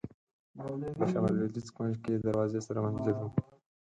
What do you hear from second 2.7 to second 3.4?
مسجد و.